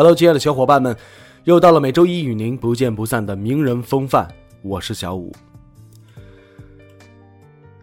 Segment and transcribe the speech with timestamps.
[0.00, 0.96] Hello，亲爱的小伙伴们，
[1.44, 4.26] 又到了每周一与您不见不散的名人风范，
[4.62, 5.30] 我是小五。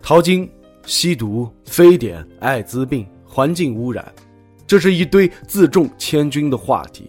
[0.01, 0.49] 淘金、
[0.87, 4.11] 吸毒、非典、艾滋病、环境污染，
[4.65, 7.07] 这是一堆自重千钧的话题，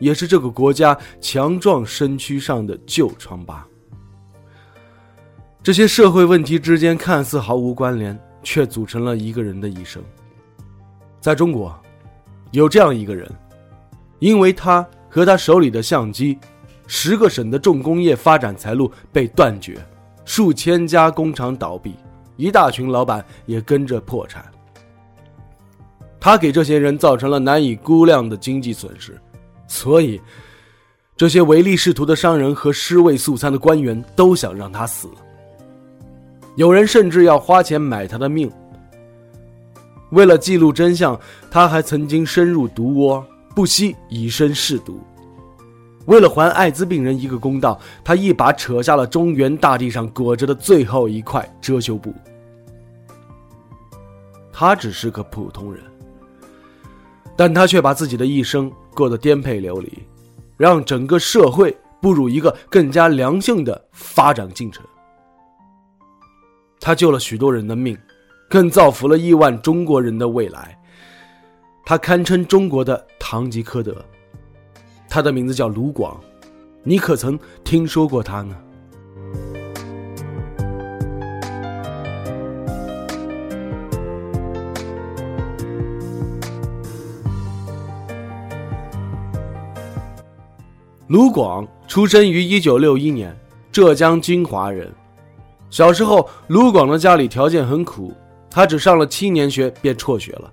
[0.00, 3.64] 也是这个国家强壮身躯上的旧疮疤。
[5.62, 8.18] 这些社会问题之间看似毫无关联。
[8.42, 10.02] 却组成了一个人的一生。
[11.20, 11.72] 在中国，
[12.50, 13.30] 有这样一个人，
[14.22, 16.38] 因为他和他手里的相机，
[16.86, 19.84] 十个省的重工业发展财路被断绝，
[20.24, 21.96] 数千家工厂倒闭，
[22.36, 24.44] 一大群老板也跟着破产。
[26.20, 29.20] 他给这些人造成了难以估量的经济损失，
[29.66, 30.20] 所以，
[31.16, 35.08] 这些唯利是图的商人和尸位素餐的官员都想让他死。
[36.54, 38.48] 有人甚至要花钱买他的命。
[40.12, 41.18] 为了记录真相，
[41.50, 45.00] 他还曾经深入毒窝，不惜以身试毒。
[46.06, 52.12] 为了还艾滋病人一个公道，他一把扯下了中原大地上裹着的最后一块遮羞布。
[54.52, 55.82] 他只是个普通人，
[57.36, 59.90] 但他却把自己的一生过得颠沛流离，
[60.56, 64.84] 让整个社会步入一个更加良性的发展进程。
[66.80, 67.96] 他救了许多人的命，
[68.50, 70.76] 更造福了亿万中国人的未来。
[71.84, 74.04] 他堪称中国的堂吉诃德。
[75.08, 76.18] 他的名字叫卢广，
[76.82, 78.56] 你可曾听说过他呢？
[91.08, 93.36] 卢广出生于一九六一年，
[93.70, 94.90] 浙江金华人。
[95.68, 98.14] 小时候，卢广的家里条件很苦，
[98.48, 100.50] 他只上了七年学便辍学了。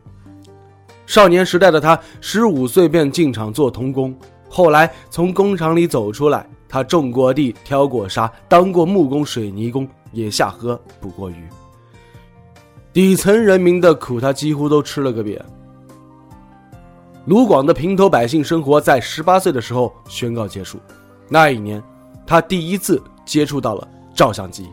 [1.09, 4.15] 少年时代的他，十五岁便进厂做童工，
[4.47, 11.49] 后来从工厂里走出来，他种过地、挑过沙、当过木工、水泥工，也下河捕过鱼。
[12.93, 15.43] 底层人民的苦，他几乎都吃了个遍。
[17.25, 20.77] 卢广的平头百姓生活在十八岁的时候宣告结束。
[21.27, 21.81] 那一年，
[22.23, 24.69] 他第一次接触到了照相机。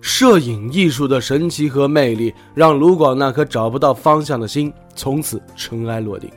[0.00, 6.28] 摄影艺术的神奇和魅力，让卢广那颗找不到方向的心从此尘埃落定。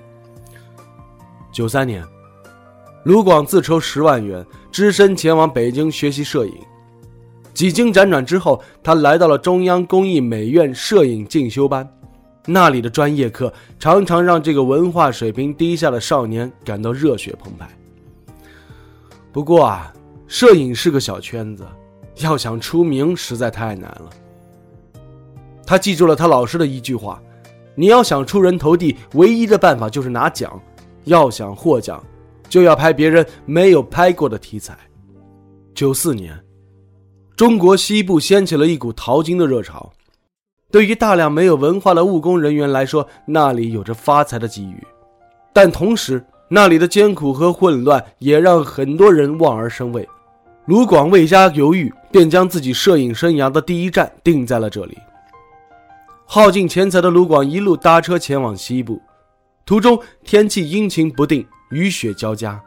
[1.51, 2.05] 九三年，
[3.03, 6.53] 卢广自筹十万元，只身前往北京学习摄影。
[7.53, 11.85] 几经辗转之后，他来到了中央工艺美院摄影进修班，
[12.45, 17.67] 那里的专业课常常让这个文化水平低下的少年感到热血澎湃。
[19.31, 19.91] 不过啊，
[20.27, 21.67] 摄影是个小圈子。
[22.17, 24.09] 要想出名实在太难了。
[25.65, 27.19] 他记住了他老师的一句话
[27.75, 30.59] ：“你要想出人头地，唯一的办法就是拿奖。
[31.05, 32.03] 要想获奖，
[32.47, 34.77] 就要拍别人没有拍过的题材。”
[35.73, 36.37] 九四年，
[37.35, 39.91] 中国西部掀起了一股淘金的热潮。
[40.69, 44.77] 对于大量没有文化的务工人员来说，那里有着发财的机遇，
[45.51, 50.07] 但同时那里的艰苦和混乱也让很多人望而生畏。
[50.65, 54.97] 卢广未加犹豫，便将自己摄影生涯的第一站定在了这里。
[56.33, 59.01] 耗尽钱财的卢广一路搭车前往西部，
[59.65, 62.57] 途中天气阴晴不定，雨雪交加，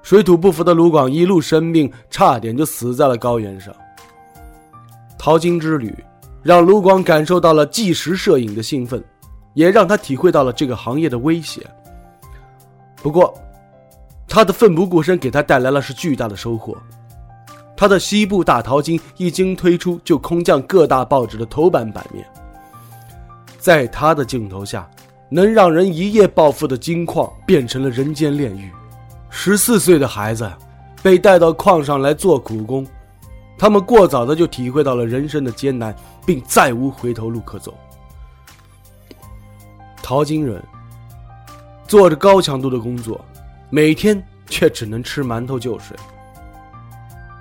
[0.00, 3.70] 水土不服的卢广一路生病，差点就死在了高原上。
[5.18, 5.94] 淘金之旅
[6.42, 9.04] 让卢广感受到了纪实摄影的兴奋，
[9.52, 11.62] 也让他体会到了这个行业的危险。
[13.02, 13.34] 不过，
[14.26, 16.74] 他的奋不顾身给他带来了是巨大的收获。
[17.76, 22.26] 他的西部大淘金一经推出，就空降各大报纸的头版版面。
[23.66, 24.88] 在他的镜头下，
[25.28, 28.70] 能让人一夜暴富的金矿变成了人间炼狱。
[29.28, 30.48] 十四岁的孩子
[31.02, 32.86] 被带到矿上来做苦工，
[33.58, 35.92] 他们过早的就体会到了人生的艰难，
[36.24, 37.74] 并再无回头路可走。
[40.00, 40.62] 淘金人
[41.88, 43.20] 做着高强度的工作，
[43.68, 45.96] 每天却只能吃馒头就睡。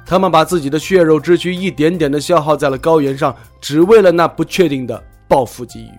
[0.07, 5.91] 他们把自己的血肉之躯一点点的消耗在了高原上，只为了那不确定的暴富机遇。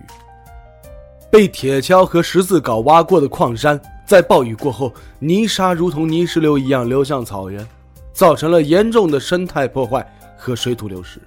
[1.29, 7.67] 被铁锹和十字镐挖过的矿山，在暴雨过后，泥沙如同泥石流一样流向草原，
[8.13, 10.05] 造成了严重的生态破坏
[10.37, 11.19] 和水土流失。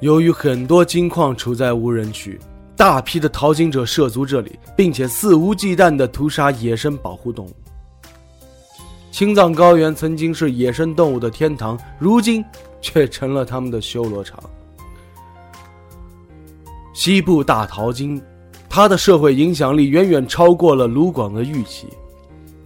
[0.00, 2.38] 由于很多金矿处在无人区，
[2.76, 7.52] 大批的淘金者涉足这里，并且肆无忌惮地屠杀野生保护动物。
[9.10, 12.44] 青藏高原曾经是野生动物的天堂，如今
[12.80, 14.42] 却成了他们的修罗场。
[16.92, 18.20] 西部大淘金，
[18.68, 21.86] 它的社会影响力远远超过了卢广的预期。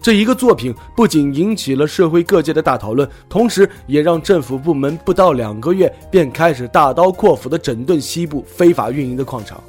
[0.01, 9.61] 这一个作品不仅引起了社会各界的大讨论，同时也让政府部门不到两个月便开始大刀阔斧地整顿西部非法运营的矿场。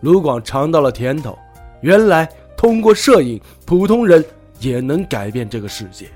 [0.00, 1.36] 卢广尝到了甜头，
[1.80, 4.24] 原来通过摄影，普通人
[4.60, 6.06] 也能改变这个世界。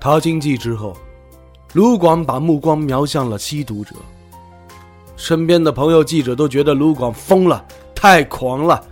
[0.00, 0.96] 淘金记之后，
[1.72, 3.94] 卢广把目光瞄向了吸毒者。
[5.16, 7.64] 身边的朋友、记者都觉得卢广疯了，
[7.94, 8.82] 太狂了。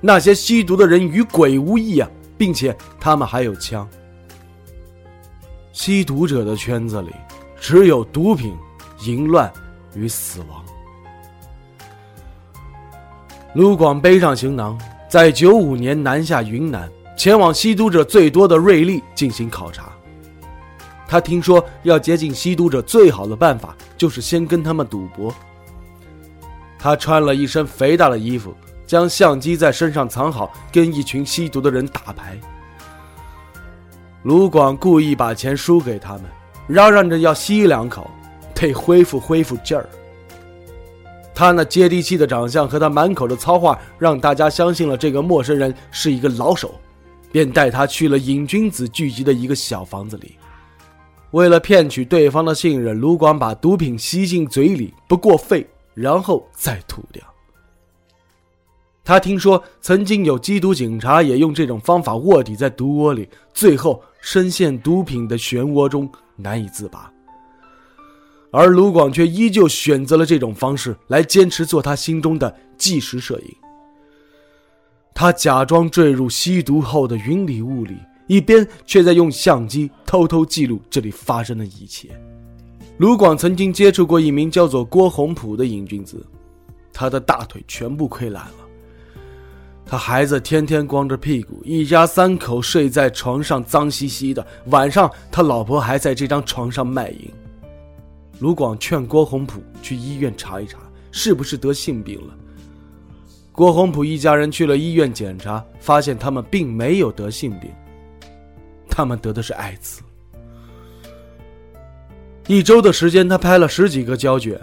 [0.00, 3.88] 那些吸毒的人与鬼无异啊，并且他们还有枪。
[5.72, 7.10] 吸毒者的圈子里，
[7.60, 8.56] 只有毒品、
[9.04, 9.52] 淫乱
[9.94, 10.64] 与死亡。
[13.54, 14.76] 卢广背上行囊，
[15.08, 19.87] 在九五年南下云南，前往吸毒者最多的瑞丽进行考察。
[21.08, 25.34] 他听说要接近吸毒者最好的办法就是先跟他们赌博。
[26.78, 28.54] 他穿了一身肥大的衣服，
[28.86, 32.38] 将相机在身上藏好，跟一群吸毒的人打牌。
[34.24, 36.24] 卢广故意把钱输给他们，
[36.66, 38.08] 嚷嚷着要吸两口，
[38.54, 39.88] 得恢复恢复劲儿。
[41.34, 46.74] 他那接地气的长相和他满口的糙话，让大家相信了这个陌生人是一个老手，
[47.32, 50.37] 便带他去了瘾君子聚集的一个小房子里。
[51.32, 57.22] 为了骗取对方的信任，卢广把毒品吸进嘴里，不过肺，然后再吐掉。
[59.04, 67.10] 他听说曾经有缉毒警察也用这种方法卧底在毒窝里，最后深陷毒品的漩涡中难以自拔。
[68.50, 73.56] 而卢广却依旧选择了这种方式来坚持做他心中的纪实摄影。
[75.14, 77.96] 他假装坠入吸毒后的云里雾里。
[78.28, 82.08] 一边却在用相机偷偷记录这里发生的一切。
[82.98, 86.24] 卢广曾经接触过一名叫做郭洪普的瘾君子，
[86.92, 88.54] 他的大腿全部溃烂了，
[89.86, 97.30] 他孩子天天光着屁股，一家三口睡在床上脏兮兮的，晚上他老婆还在这张床上卖淫。
[98.40, 100.78] 卢广劝郭洪普去医院查一查，
[101.10, 102.34] 是不是得性病了。
[103.52, 107.70] 郭洪普一家人去了医院检查，发现他们并没有得性病。
[108.98, 110.02] 他们得的是艾滋。
[112.48, 114.60] 一周的时间，他拍了十几个胶卷，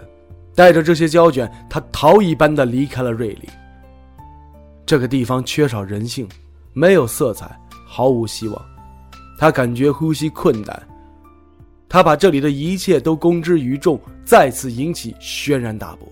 [0.54, 3.48] 带着这些胶卷，他逃一般的离开了瑞丽。
[4.84, 6.28] 这个地方缺少人性，
[6.74, 8.62] 没有色彩，毫无希望。
[9.38, 10.86] 他感觉呼吸困难，
[11.88, 16.06] 他把这里的一切都公之于众，再次引起轩然大波。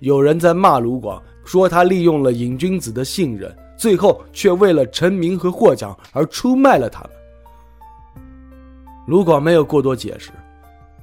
[0.00, 3.56] 有人在骂卢广，说他利用了瘾君子的信任。
[3.76, 7.10] 最后却为了成名和获奖而出卖了他们。
[9.06, 10.30] 卢广没有过多解释，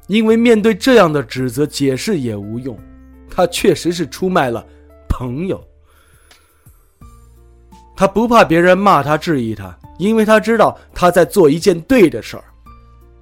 [0.08, 2.78] 因为面对这样的指责，解释也无用。
[3.30, 4.66] 他确实是出卖了
[5.08, 5.64] 朋友。
[7.96, 12.44] 他不怕别人骂他、质疑他，因为他知道他在做一件对的事儿。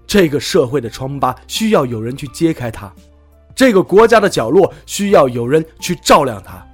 [0.07, 2.91] 这个社会的疮疤需要有人去揭开它，
[3.55, 6.65] 这个国家的角落需要有人去照亮它。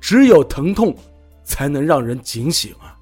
[0.00, 0.94] 只有疼痛。
[1.46, 2.92] 才能让人警醒啊！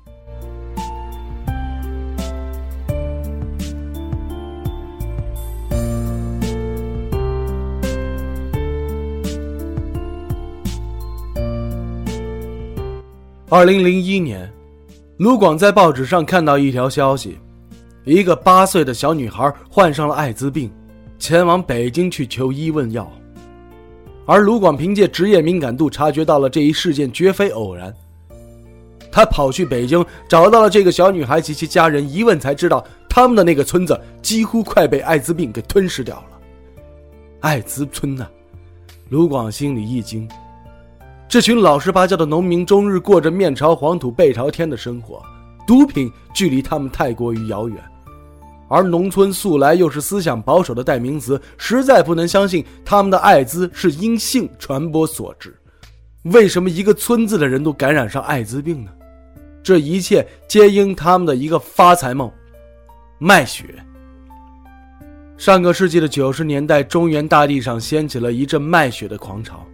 [13.48, 14.52] 二零零一年，
[15.16, 17.38] 卢广在报纸上看到一条消息：
[18.04, 20.70] 一个八岁的小女孩患上了艾滋病，
[21.18, 23.10] 前往北京去求医问药。
[24.26, 27.94] 而卢广凭借职业敏感度，察觉到了这一事件绝非偶然。
[29.14, 36.40] 他跑去北京，找到了这个小女孩及其家人，一问才知道，他们的那个村子几乎快被艾滋病给吞噬掉了。
[37.38, 38.26] 艾滋村呢？
[39.10, 40.28] 卢广心里一惊。
[41.28, 45.22] 这群老实巴交的农民，终日过着面朝黄土背朝天的生活，
[45.64, 47.78] 毒品距离他们太过于遥远。
[48.66, 55.56] 而农村素来又是思想保守的代名词，实在不能相信他们的艾滋是因性传播所致。
[56.24, 58.90] 为什么一个村子的人都感染上艾滋病呢？
[59.64, 62.30] 这一切皆因他们的一个发财梦——
[63.18, 63.64] 卖血。
[65.38, 69.66] 上个世纪的九十年代，中原大地上掀起了一阵卖血的狂潮。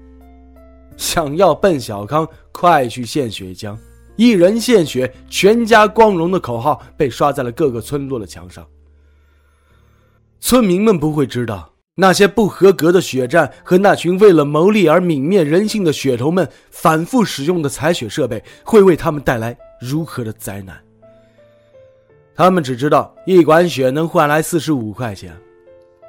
[0.97, 3.77] 想要奔小康，快去献血浆，
[4.15, 8.65] 一人献血，全家光荣的口号被刷在了各个村落的墙上。
[10.39, 11.70] 村民们不会知道，
[12.01, 20.75] 那些不合格的血站和那群为了牟利而泯灭人性的血头们反复使用的采血设备会为他们带来如何的灾难。
[22.35, 25.37] 他们只知道一管血能换来四十五块钱。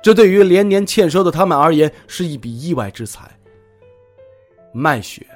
[0.01, 3.29] 这对于连年欠收的他们而言是一笔意外之财。
[4.71, 5.27] 卖血，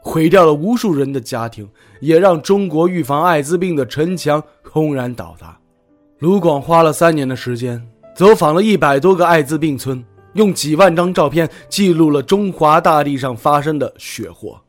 [0.00, 1.68] 毁掉了无数人的家庭，
[2.00, 5.54] 也让中国预防艾滋病的城墙轰然倒塌。
[6.20, 7.86] 卢广花了三年的时间，
[8.18, 14.60] 走访了一百多个艾滋病村，用几万张照片记录了中华大地上发生的血祸。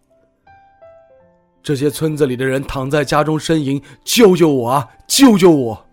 [1.64, 4.88] 这些村子里的人躺在家中呻吟：“救救我啊！
[5.08, 5.84] 救救我！”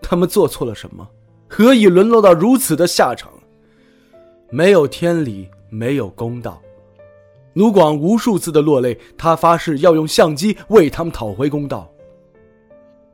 [0.00, 1.04] 他们做错了什么？
[1.48, 3.28] 何以沦落到如此的下场？
[4.48, 6.62] 没有天理，没有公道。
[7.54, 11.90] 卢广无数次的落泪，他发誓要用相机为他们讨回公道。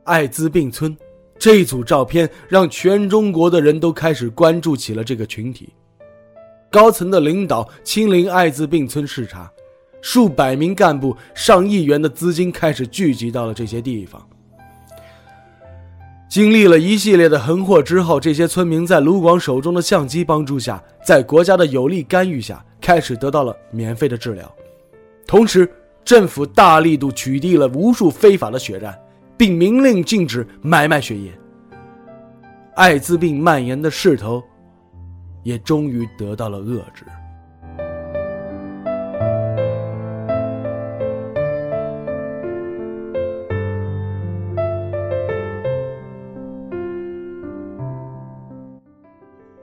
[0.03, 0.95] 艾滋病村
[1.37, 5.69] 这组照片让全中国的人都开始关注起了这个群体。
[6.71, 9.49] 高层的领导亲临艾滋病村视察，
[10.01, 14.21] 数百名干部、上亿元的资金开始聚集到了这些地方。
[16.27, 24.53] 经历了一系列的横祸之后，这些村民在卢广手中的相机帮助下，在国家的有力干预下，开始得到了免费的治疗。
[25.25, 25.69] 同时，
[26.03, 28.99] 政府大力度取缔了无数非法的血站，
[29.37, 31.31] 并明令禁止买卖血液。
[32.75, 34.43] 艾滋病蔓延的势头，
[35.43, 37.05] 也终于得到了遏制。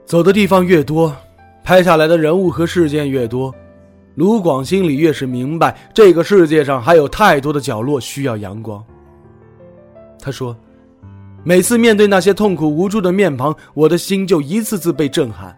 [0.05, 1.15] 走的地方越多，
[1.63, 3.53] 拍下来的人物和事件越多，
[4.13, 8.83] 卢广心里越是明白，这个世界上还有太多的角落需要阳光。
[10.23, 10.55] 他说
[11.43, 15.53] ：“每次面对那些痛苦无助的面庞，我的心就一次次被震撼。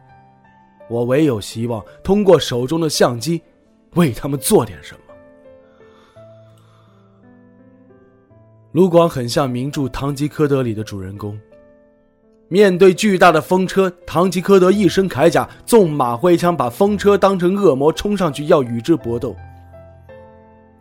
[0.89, 3.39] 我唯有希望通过手中的相机，
[3.93, 5.01] 为他们做点什么。”
[8.72, 11.39] 卢广很像名著《堂吉诃德》里的主人公。
[12.48, 19.36] 面对巨大的风车，唐吉诃德一身铠甲，纵马挥枪，把风车当成恶魔冲上去要与之搏斗。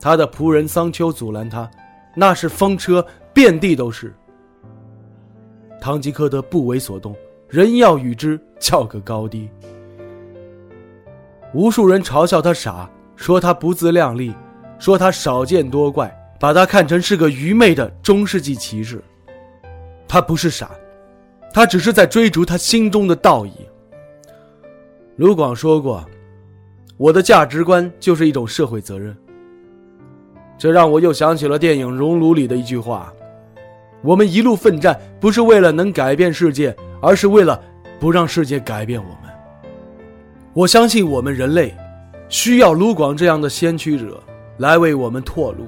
[0.01, 1.71] 他的仆人桑丘阻拦他，
[2.15, 4.15] 那是风车，遍地都是。
[5.81, 7.15] 唐吉诃德不为所动，
[7.49, 9.51] 人要与之较个高低。
[11.53, 14.33] 无数人嘲笑他傻，说他不自量力，
[14.79, 16.11] 说他少见多怪，
[16.41, 19.03] 把他看成是个愚昧的中世纪骑士。
[20.09, 20.71] 他不是傻。
[21.53, 23.53] 他只是在追逐他心中的道义。
[25.15, 26.05] 卢广说过
[26.99, 29.17] ：“我的价值观就是一种社会责任。”
[30.59, 33.15] 这让我又想起了电影《熔炉》里的一句话
[34.05, 37.59] ：“我们一路奋战，不是为了能改变世界，而是为了
[37.99, 39.33] 不让世界改变我们。”
[40.53, 41.75] 我相信我们人类
[42.29, 44.23] 需要卢广这样的先驱者
[44.59, 45.67] 来为我们拓路。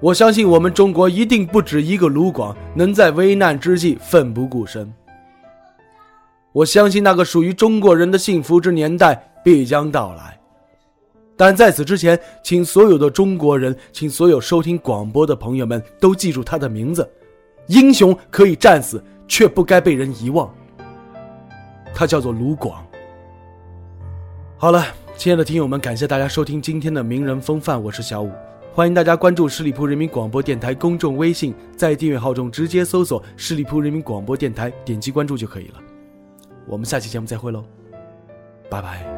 [0.00, 4.92] 我相信我们中国一定不止一个卢广能在危难之际奋不顾身。
[6.52, 10.37] 我相信那个属于中国人的幸福之年代必将到来。
[11.38, 17.08] 但在此之前，请所有的中国人，请所有收听广播的朋友们都记住他的名字：
[17.68, 20.52] 英雄可以战死，却不该被人遗忘。
[21.94, 22.84] 他叫做卢广。
[24.56, 24.84] 好了，
[25.16, 28.32] 亲爱的听友们，感谢大家收听今天的名人风范，我是小五。
[28.74, 35.74] 欢迎大家关注十里铺人民广播电台公众微信，在订阅号中直接搜索“十里铺人民广播电台”，点击关注就可以了。
[36.66, 37.64] 我们下期节目再会喽，
[38.68, 39.17] 拜拜。